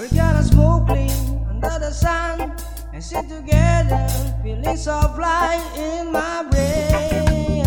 [0.00, 1.10] We're gonna smoke clean
[1.46, 2.56] under the sun
[2.94, 4.08] and sit together,
[4.42, 7.66] feelings of light in my brain.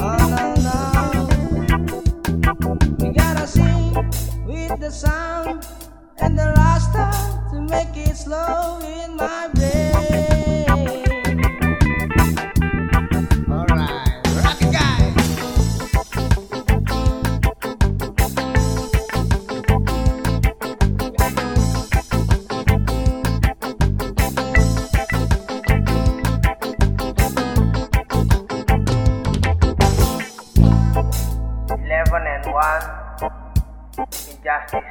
[0.00, 1.28] Oh no no,
[2.98, 3.92] we gotta sing
[4.46, 5.66] with the sound
[6.22, 7.10] and the rasta
[7.50, 9.63] to make it slow in my brain.
[32.64, 32.80] One
[34.32, 34.90] injustice.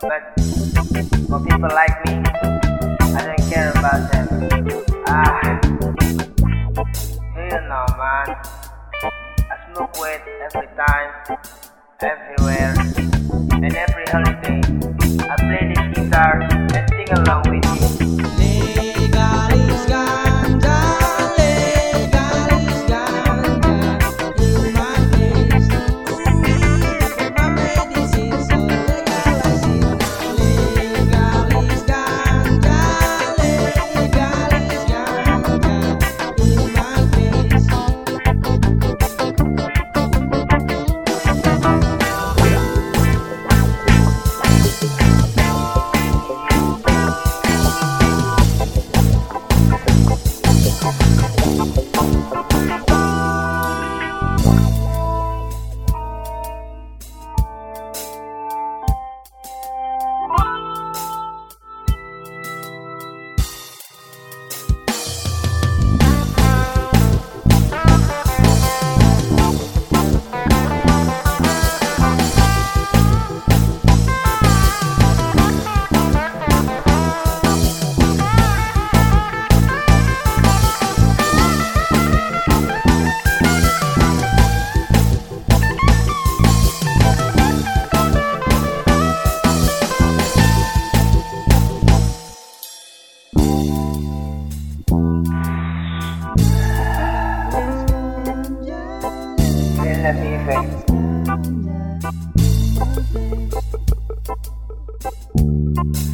[0.00, 0.22] But
[1.28, 2.14] for people like me,
[3.16, 4.26] I don't care about them.
[5.08, 5.40] Ah,
[7.34, 8.28] hell no, man.
[9.50, 11.10] I smoke weed every time,
[12.12, 12.74] everywhere,
[13.64, 14.60] and every holiday.
[15.26, 16.66] I play the guitar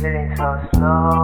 [0.01, 1.22] Feeling so slow.